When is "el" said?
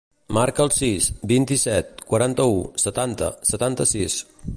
0.67-0.71